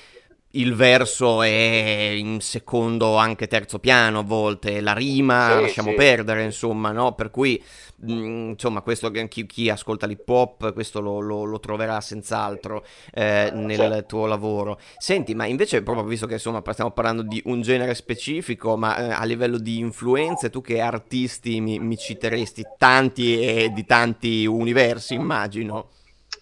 il 0.54 0.74
verso 0.74 1.42
è 1.42 2.14
in 2.16 2.40
secondo, 2.40 3.16
anche 3.16 3.46
terzo 3.46 3.78
piano 3.78 4.20
a 4.20 4.22
volte, 4.22 4.80
la 4.80 4.92
rima 4.92 5.54
sì, 5.56 5.60
lasciamo 5.62 5.90
sì. 5.90 5.96
perdere, 5.96 6.44
insomma, 6.44 6.92
no? 6.92 7.14
Per 7.14 7.30
cui, 7.30 7.62
mh, 7.96 8.12
mm, 8.12 8.48
insomma, 8.50 8.80
questo 8.80 9.10
chi, 9.10 9.46
chi, 9.46 9.68
ascolta 9.68 10.06
l'hip 10.06 10.28
hop, 10.28 10.72
questo 10.72 11.00
lo, 11.00 11.20
lo, 11.20 11.44
lo 11.44 11.60
troverà 11.60 12.00
senz'altro 12.00 12.84
eh, 13.12 13.50
nel 13.52 13.98
sì. 13.98 14.06
tuo 14.06 14.26
lavoro. 14.26 14.78
Senti, 14.98 15.34
ma 15.34 15.46
invece, 15.46 15.82
proprio 15.82 16.04
visto 16.04 16.26
che 16.26 16.34
insomma 16.34 16.62
stiamo 16.72 16.92
parlando 16.92 17.22
di 17.22 17.40
un 17.46 17.60
genere 17.62 17.94
specifico, 17.94 18.76
ma 18.76 18.96
eh, 18.96 19.10
a 19.10 19.24
livello 19.24 19.58
di 19.58 19.78
influenze, 19.78 20.50
tu 20.50 20.60
che 20.60 20.80
artisti 20.80 21.60
mi, 21.60 21.78
mi 21.78 21.96
citeresti? 21.96 22.62
Tanti 22.78 23.40
e 23.40 23.70
di 23.72 23.84
tanti 23.84 24.46
universi, 24.46 25.14
immagino. 25.14 25.88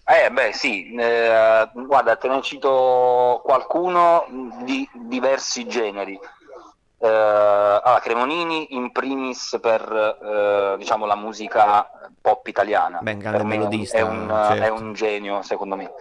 Eh 0.05 0.29
beh 0.31 0.51
sì, 0.51 0.93
eh, 0.95 1.69
guarda 1.73 2.17
te 2.17 2.27
ne 2.27 2.41
cito 2.41 3.41
qualcuno 3.43 4.25
di 4.63 4.87
diversi 4.93 5.65
generi. 5.65 6.19
Eh, 7.03 7.07
allora, 7.07 7.99
Cremonini 8.01 8.75
in 8.75 8.91
primis 8.91 9.57
per 9.61 9.81
eh, 9.81 10.77
diciamo, 10.77 11.05
la 11.05 11.15
musica 11.15 11.89
pop 12.19 12.45
italiana. 12.47 12.99
Ben, 13.01 13.17
grande 13.17 13.43
melodista. 13.43 13.97
È 13.97 14.01
un, 14.01 14.27
certo. 14.27 14.63
è 14.63 14.69
un, 14.69 14.93
genio 14.93 15.41
secondo 15.41 15.75
me. 15.75 15.91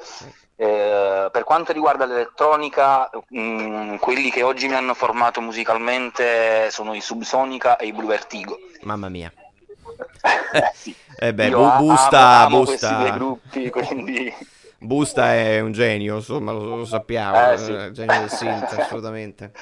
Eh, 0.57 1.29
per 1.33 1.45
quanto 1.45 1.73
riguarda 1.73 2.05
l'elettronica, 2.05 3.09
mh, 3.29 3.41
mm, 3.41 3.97
quelli 3.97 4.31
che 4.31 4.43
oggi 4.43 4.67
mi 4.67 4.75
hanno 4.75 4.95
formato 4.95 5.41
musicalmente 5.41 6.71
sono 6.71 6.95
i 6.95 7.01
Subsonica 7.01 7.77
e 7.77 7.87
i 7.87 7.93
Blue 7.93 8.09
Vertigo. 8.09 8.59
Mamma 8.83 9.09
mia. 9.09 9.33
Sì. 10.75 10.95
Eh 11.19 11.35
beh, 11.35 11.51
bu- 11.51 11.77
Busta, 11.77 12.19
amo, 12.19 12.57
amo 12.57 12.65
Busta. 12.65 13.11
gruppi, 13.11 13.71
quindi... 13.71 14.35
Busta 14.83 15.33
è 15.33 15.61
un 15.61 15.71
genio, 15.71 16.17
insomma, 16.17 16.51
lo, 16.51 16.77
lo 16.77 16.85
sappiamo, 16.85 17.53
eh, 17.53 17.59
sì. 17.59 17.73
è 17.73 17.91
genio 17.93 18.19
del 18.19 18.31
synth, 18.31 18.73
assolutamente. 18.77 19.53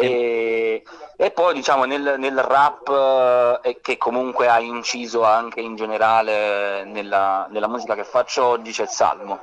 E, 0.00 0.82
e, 1.16 1.30
poi 1.32 1.54
diciamo 1.54 1.84
nel, 1.84 2.16
nel 2.18 2.40
rap 2.40 3.60
eh, 3.62 3.80
che 3.80 3.96
comunque 3.96 4.48
ha 4.48 4.60
inciso 4.60 5.24
anche 5.24 5.60
in 5.60 5.74
generale 5.74 6.84
nella, 6.84 7.48
nella, 7.50 7.66
musica 7.66 7.96
che 7.96 8.04
faccio 8.04 8.44
oggi 8.44 8.70
c'è 8.70 8.86
Salmo. 8.86 9.40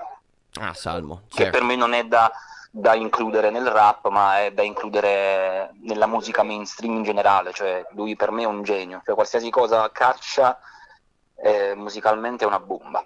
Ah, 0.59 0.73
Salmo. 0.73 1.23
Certo. 1.27 1.43
Che 1.43 1.49
per 1.49 1.63
me 1.63 1.75
non 1.75 1.93
è 1.93 2.05
da, 2.05 2.31
da 2.77 2.93
includere 2.93 3.49
nel 3.51 3.67
rap, 3.67 4.09
ma 4.09 4.41
è 4.41 4.51
da 4.51 4.61
includere 4.61 5.75
nella 5.83 6.07
musica 6.07 6.43
mainstream 6.43 6.97
in 6.97 7.03
generale, 7.03 7.53
cioè 7.53 7.85
lui 7.91 8.17
per 8.17 8.31
me 8.31 8.43
è 8.43 8.47
un 8.47 8.63
genio, 8.63 9.01
cioè 9.05 9.15
qualsiasi 9.15 9.49
cosa 9.49 9.89
caccia 9.93 10.59
eh, 11.43 11.75
musicalmente 11.75 12.43
è 12.43 12.47
una 12.47 12.59
bomba. 12.59 13.05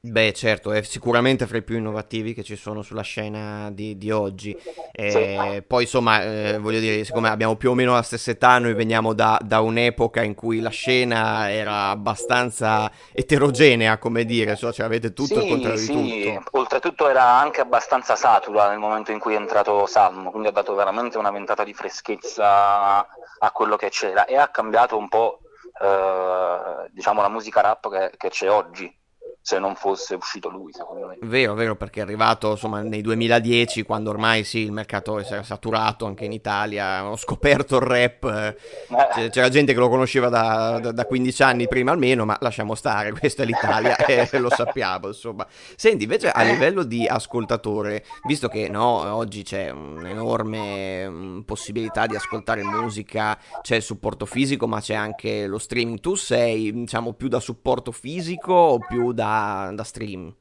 Beh, 0.00 0.32
certo, 0.32 0.72
è 0.72 0.82
sicuramente 0.82 1.46
fra 1.46 1.58
i 1.58 1.62
più 1.62 1.76
innovativi 1.76 2.34
che 2.34 2.42
ci 2.42 2.56
sono 2.56 2.82
sulla 2.82 3.02
scena 3.02 3.70
di, 3.70 3.96
di 3.96 4.10
oggi. 4.10 4.56
Eh, 4.92 5.10
sì. 5.10 5.62
Poi, 5.62 5.82
insomma, 5.82 6.22
eh, 6.22 6.58
voglio 6.58 6.80
dire, 6.80 7.04
siccome 7.04 7.28
abbiamo 7.28 7.56
più 7.56 7.70
o 7.70 7.74
meno 7.74 7.94
la 7.94 8.02
stessa 8.02 8.30
età, 8.30 8.58
noi 8.58 8.74
veniamo 8.74 9.12
da, 9.12 9.38
da, 9.42 9.60
un'epoca 9.60 10.22
in 10.22 10.34
cui 10.34 10.60
la 10.60 10.70
scena 10.70 11.50
era 11.50 11.88
abbastanza 11.88 12.90
eterogenea, 13.12 13.98
come 13.98 14.24
dire, 14.24 14.56
cioè, 14.56 14.72
cioè 14.72 14.86
avete 14.86 15.12
tutto 15.12 15.40
sì, 15.40 15.44
il 15.44 15.48
contrario 15.48 15.78
sì. 15.78 15.94
di 15.94 16.32
tutto. 16.34 16.58
Oltretutto 16.58 17.08
era 17.08 17.24
anche 17.24 17.60
abbastanza 17.60 18.16
satura 18.16 18.68
nel 18.68 18.78
momento 18.78 19.12
in 19.12 19.18
cui 19.18 19.34
è 19.34 19.36
entrato 19.36 19.86
Salmo, 19.86 20.30
quindi 20.30 20.48
ha 20.48 20.52
dato 20.52 20.74
veramente 20.74 21.18
una 21.18 21.30
ventata 21.30 21.64
di 21.64 21.74
freschezza 21.74 23.06
a 23.40 23.50
quello 23.52 23.76
che 23.76 23.88
c'era 23.88 24.24
e 24.24 24.36
ha 24.36 24.48
cambiato 24.48 24.96
un 24.96 25.08
po' 25.08 25.40
eh, 25.80 26.90
diciamo 26.90 27.22
la 27.22 27.28
musica 27.28 27.60
rap 27.60 27.88
che, 27.90 28.12
che 28.16 28.28
c'è 28.28 28.50
oggi 28.50 28.92
se 29.40 29.58
non 29.58 29.74
fosse 29.76 30.14
uscito 30.14 30.50
lui, 30.50 30.72
secondo 30.72 31.06
me. 31.06 31.16
Vero, 31.22 31.54
vero, 31.54 31.74
perché 31.74 32.00
è 32.00 32.02
arrivato 32.02 32.50
insomma 32.50 32.82
nei 32.82 33.00
2010, 33.00 33.82
quando 33.82 34.10
ormai 34.10 34.44
sì, 34.44 34.58
il 34.58 34.72
mercato 34.72 35.18
era 35.18 35.42
saturato 35.42 36.04
anche 36.04 36.26
in 36.26 36.32
Italia, 36.32 37.08
ho 37.08 37.16
scoperto 37.16 37.76
il 37.76 37.82
rap, 37.82 38.24
eh. 38.24 39.30
c'era 39.30 39.48
gente 39.48 39.72
che 39.72 39.78
lo 39.78 39.88
conosceva 39.88 40.28
da, 40.28 40.78
da, 40.80 40.92
da, 40.92 41.06
15 41.06 41.42
anni 41.42 41.68
prima 41.68 41.92
almeno, 41.92 42.24
ma 42.24 42.36
lasciamo 42.40 42.74
stare, 42.74 43.12
questa 43.18 43.42
è 43.42 43.46
l'Italia 43.46 43.96
e 43.96 44.28
lo 44.38 44.50
sappiamo, 44.50 45.06
insomma. 45.06 45.46
Senti, 45.48 46.02
invece 46.02 46.30
a 46.30 46.42
livello 46.42 46.82
di 46.82 47.06
ascoltatore, 47.06 48.04
visto 48.26 48.48
che 48.48 48.68
no, 48.68 49.14
oggi 49.14 49.44
c'è 49.44 49.70
un'enorme 49.70 51.08
mm, 51.08 51.40
possibilità 51.40 52.06
di 52.06 52.16
ascoltare 52.16 52.62
musica, 52.62 53.38
c'è 53.62 53.76
il 53.76 53.82
supporto 53.82 54.26
fisico, 54.26 54.66
ma 54.66 54.80
c'è 54.80 54.94
anche 54.94 55.46
lo 55.46 55.58
streaming, 55.58 56.00
tu 56.00 56.16
sei 56.16 56.70
diciamo 56.72 57.14
più 57.14 57.28
da 57.28 57.40
supporto 57.40 57.92
fisico 57.92 58.52
o 58.52 58.78
più 58.78 59.12
da 59.12 59.27
da, 59.28 59.70
da 59.72 59.84
stream? 59.84 60.34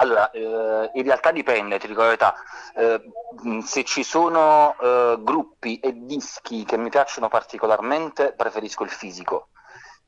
Allora, 0.00 0.30
eh, 0.30 0.90
in 0.94 1.02
realtà 1.02 1.32
dipende, 1.32 1.78
ti 1.78 1.88
dico 1.88 2.00
la 2.00 2.06
verità. 2.06 2.34
Eh, 2.76 3.02
se 3.64 3.82
ci 3.82 4.04
sono 4.04 4.76
eh, 4.80 5.16
gruppi 5.20 5.80
e 5.80 5.92
dischi 5.92 6.64
che 6.64 6.76
mi 6.76 6.88
piacciono 6.88 7.28
particolarmente, 7.28 8.32
preferisco 8.36 8.84
il 8.84 8.90
fisico. 8.90 9.48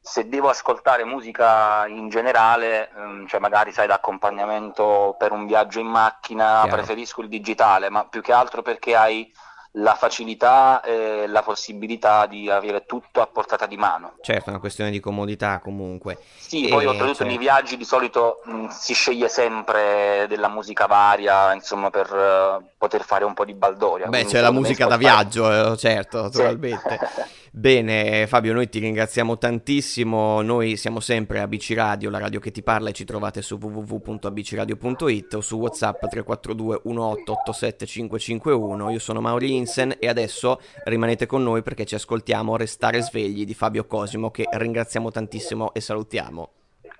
Se 0.00 0.28
devo 0.28 0.48
ascoltare 0.48 1.04
musica 1.04 1.86
in 1.88 2.08
generale, 2.08 2.90
ehm, 2.96 3.26
cioè 3.26 3.40
magari 3.40 3.72
sai 3.72 3.88
da 3.88 3.94
accompagnamento 3.94 5.16
per 5.18 5.32
un 5.32 5.46
viaggio 5.46 5.80
in 5.80 5.88
macchina, 5.88 6.60
Chiaro. 6.62 6.76
preferisco 6.76 7.20
il 7.20 7.28
digitale, 7.28 7.90
ma 7.90 8.06
più 8.06 8.22
che 8.22 8.32
altro 8.32 8.62
perché 8.62 8.94
hai 8.94 9.30
la 9.74 9.94
facilità 9.94 10.80
e 10.82 11.26
la 11.28 11.42
possibilità 11.42 12.26
di 12.26 12.50
avere 12.50 12.84
tutto 12.86 13.20
a 13.20 13.26
portata 13.26 13.66
di 13.66 13.76
mano. 13.76 14.14
Certo, 14.20 14.46
è 14.46 14.50
una 14.50 14.58
questione 14.58 14.90
di 14.90 14.98
comodità 14.98 15.60
comunque. 15.60 16.18
Sì, 16.36 16.66
E, 16.66 16.68
poi 16.70 16.86
oltretutto 16.86 17.18
cioè- 17.18 17.28
nei 17.28 17.38
viaggi 17.38 17.76
di 17.76 17.84
solito 17.84 18.40
mh, 18.44 18.66
si 18.68 18.94
sceglie 18.94 19.28
sempre 19.28 20.26
della 20.28 20.48
musica 20.48 20.86
varia, 20.86 21.52
insomma, 21.54 21.90
per 21.90 22.12
eh, 22.12 22.64
poter 22.76 23.02
fare 23.04 23.24
un 23.24 23.34
po' 23.34 23.44
di 23.44 23.54
baldoria. 23.54 24.06
Beh, 24.08 24.24
c'è 24.24 24.40
la 24.40 24.50
musica 24.50 24.86
da 24.86 24.96
viaggio, 24.96 25.72
eh, 25.72 25.76
certo, 25.76 26.30
Sì. 26.32 26.78
Bene, 27.52 28.28
Fabio, 28.28 28.52
noi 28.52 28.68
ti 28.68 28.78
ringraziamo 28.78 29.36
tantissimo. 29.36 30.40
Noi 30.40 30.76
siamo 30.76 31.00
sempre 31.00 31.40
ABC 31.40 31.72
Radio, 31.74 32.08
la 32.08 32.18
radio 32.18 32.38
che 32.38 32.52
ti 32.52 32.62
parla, 32.62 32.90
e 32.90 32.92
ci 32.92 33.04
trovate 33.04 33.42
su 33.42 33.58
www.abcradio.it 33.60 35.34
o 35.34 35.40
su 35.40 35.56
WhatsApp 35.56 35.98
342 35.98 36.82
1887 36.84 37.86
551. 37.86 38.90
Io 38.90 38.98
sono 39.00 39.20
Mauri 39.20 39.56
Insen 39.56 39.96
e 39.98 40.06
adesso 40.06 40.60
rimanete 40.84 41.26
con 41.26 41.42
noi 41.42 41.62
perché 41.62 41.84
ci 41.84 41.96
ascoltiamo 41.96 42.56
Restare 42.56 43.02
svegli 43.02 43.44
di 43.44 43.54
Fabio 43.54 43.84
Cosimo, 43.84 44.30
che 44.30 44.46
ringraziamo 44.48 45.10
tantissimo 45.10 45.74
e 45.74 45.80
salutiamo. 45.80 46.50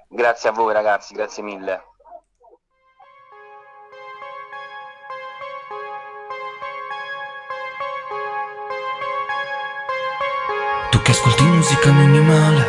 Grazie 0.08 0.48
a 0.48 0.52
voi 0.52 0.72
ragazzi, 0.72 1.14
grazie 1.14 1.44
mille. 1.44 1.89
Ascolti 11.20 11.44
musica 11.44 11.92
minimale 11.92 12.66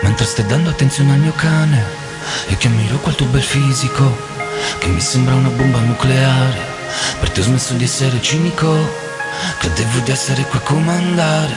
Mentre 0.00 0.24
stai 0.24 0.46
dando 0.46 0.70
attenzione 0.70 1.12
al 1.12 1.18
mio 1.18 1.32
cane 1.36 1.84
E 2.48 2.56
che 2.56 2.68
ammiro 2.68 2.96
quel 2.98 3.14
tuo 3.14 3.26
bel 3.26 3.42
fisico 3.42 4.16
Che 4.78 4.86
mi 4.86 5.00
sembra 5.00 5.34
una 5.34 5.50
bomba 5.50 5.78
nucleare 5.80 6.58
Per 7.20 7.30
te 7.30 7.40
ho 7.40 7.42
smesso 7.42 7.74
di 7.74 7.84
essere 7.84 8.20
cinico 8.22 9.00
Credevo 9.58 9.98
di 10.00 10.10
essere 10.10 10.42
qui 10.44 10.58
a 10.58 10.62
comandare 10.62 11.54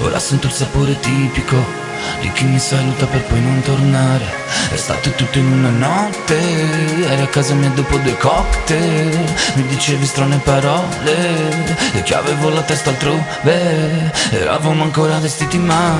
Ora 0.00 0.18
sento 0.18 0.46
il 0.46 0.52
sapore 0.52 0.98
tipico 1.00 1.86
di 2.20 2.30
chi 2.32 2.44
mi 2.44 2.58
saluta 2.58 3.06
per 3.06 3.22
poi 3.24 3.40
non 3.40 3.60
tornare 3.62 4.24
È 4.70 4.76
stato 4.76 5.10
tutto 5.12 5.38
in 5.38 5.50
una 5.50 5.70
notte 5.70 6.57
Eri 7.04 7.22
a 7.22 7.26
casa 7.28 7.54
mia 7.54 7.68
dopo 7.70 7.96
due 7.98 8.16
cocktail 8.16 9.34
Mi 9.54 9.66
dicevi 9.66 10.04
strane 10.04 10.38
parole 10.38 11.68
E 11.92 12.02
che 12.02 12.14
avevo 12.14 12.48
la 12.48 12.62
testa 12.62 12.90
altrove 12.90 14.12
Eravamo 14.30 14.82
ancora 14.82 15.18
vestiti 15.18 15.58
ma 15.58 15.96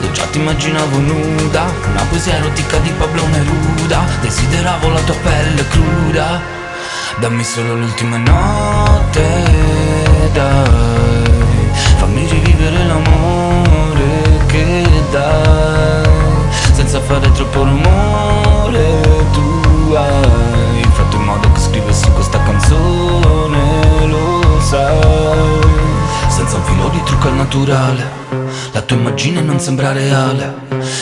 Io 0.00 0.10
già 0.10 0.24
ti 0.26 0.38
immaginavo 0.38 0.98
nuda 0.98 1.72
Una 1.90 2.02
poesia 2.08 2.34
erotica 2.34 2.78
di 2.78 2.90
Pablo 2.90 3.24
Neruda 3.26 4.04
Desideravo 4.20 4.88
la 4.88 5.00
tua 5.00 5.14
pelle 5.14 5.68
cruda 5.68 6.40
Dammi 7.20 7.44
solo 7.44 7.76
l'ultima 7.76 8.16
notte 8.16 9.22
Dai 10.32 11.70
Fammi 11.98 12.26
rivivere 12.26 12.84
l'amore 12.84 14.44
che 14.46 14.84
dai 15.10 16.04
Senza 16.72 17.00
fare 17.00 17.30
troppo 17.32 17.62
rumore 17.62 19.00
Tu 19.32 19.55
hai 19.96 20.84
fatto 20.92 21.16
in 21.16 21.22
modo 21.22 21.50
che 21.52 21.60
scrivessi 21.60 22.10
questa 22.10 22.42
canzone 22.42 24.06
Lo 24.06 24.60
sai. 24.60 25.64
Senza 26.28 26.56
un 26.56 26.62
filo 26.64 26.88
di 26.90 27.02
trucco 27.04 27.28
al 27.28 27.34
naturale 27.34 28.04
La 28.72 28.82
tua 28.82 28.96
immagine 28.96 29.40
non 29.40 29.58
sembra 29.58 29.92
reale. 29.92 30.54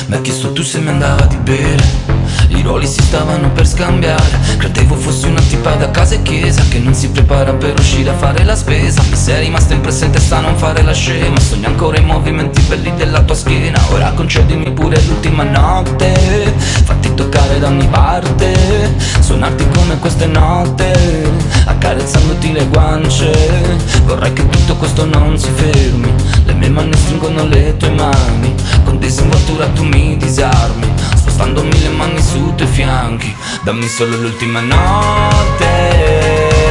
Mi 0.07 0.17
ha 0.17 0.21
chiesto 0.21 0.53
tu 0.53 0.63
se 0.63 0.79
mi 0.79 0.89
andava 0.89 1.25
di 1.27 1.37
bere 1.37 2.14
i 2.57 2.63
ruoli 2.63 2.87
si 2.87 3.03
stavano 3.03 3.51
per 3.51 3.67
scambiare. 3.67 4.39
Credevo 4.59 4.95
fossi 4.95 5.27
una 5.27 5.41
tipa 5.41 5.75
da 5.75 5.91
casa 5.91 6.15
e 6.15 6.23
chiesa 6.23 6.63
Che 6.69 6.79
non 6.79 6.95
si 6.95 7.09
prepara 7.09 7.53
per 7.53 7.79
uscire 7.79 8.11
a 8.11 8.15
fare 8.15 8.45
la 8.45 8.57
spesa. 8.57 9.03
Mi 9.09 9.17
sei 9.17 9.45
rimasta 9.45 9.75
in 9.75 9.81
testa 9.81 10.39
a 10.39 10.41
non 10.41 10.57
fare 10.57 10.83
la 10.83 10.93
scema 10.93 11.39
Sogno 11.41 11.69
ancora 11.69 11.99
i 11.99 12.05
movimenti 12.05 12.61
belli 12.63 12.93
della 12.97 13.23
tua 13.23 13.35
schiena. 13.35 13.81
Ora 13.91 14.13
concedimi 14.13 14.71
pure 14.73 15.01
l'ultima 15.07 15.43
notte. 15.43 16.53
Fatti 16.85 17.15
toccare 17.15 17.59
da 17.59 17.69
ogni 17.69 17.87
parte. 17.89 18.95
Suonarti 19.21 19.67
come 19.75 19.99
queste 19.99 20.27
note. 20.27 21.31
Accarezzandoti 21.67 22.53
le 22.53 22.67
guance. 22.69 23.33
Vorrei 24.05 24.33
che 24.33 24.49
tutto 24.49 24.77
questo 24.77 25.05
non 25.05 25.39
si 25.39 25.51
fermi. 25.55 26.13
Le 26.45 26.53
mie 26.55 26.69
mani 26.69 26.95
stringono 26.95 27.47
le 27.47 27.77
tue 27.77 27.91
mani. 27.91 28.55
Con 28.85 28.99
disinvoltura 28.99 29.67
tu 29.69 29.85
mi 29.85 30.17
disarmi 30.17 30.94
Spostandomi 31.35 31.81
le 31.83 31.89
mani 31.89 32.23
sui 32.23 32.55
tuoi 32.55 32.69
fianchi. 32.69 33.35
Dammi 33.65 33.89
solo 33.89 34.17
l'ultima 34.19 34.61
notte 34.61 35.67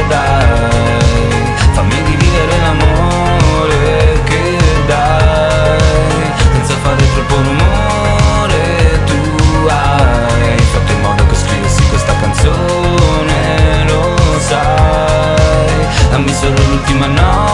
Dai. 0.08 1.52
Fammi 1.74 1.94
rivivere 2.06 2.58
l'amore 2.62 4.22
che 4.24 4.56
dai. 4.86 6.32
Senza 6.50 6.76
fare 6.76 7.04
troppo 7.12 7.34
rumore 7.42 9.00
Tu 9.04 9.68
hai 9.68 10.58
fatto 10.72 10.92
in 10.92 11.00
modo 11.02 11.26
che 11.26 11.34
scrivessi 11.34 11.86
questa 11.90 12.14
canzone 12.18 13.84
Lo 13.86 14.16
sai. 14.38 16.08
Dammi 16.08 16.32
solo 16.32 16.56
l'ultima 16.70 17.06
notte 17.06 17.53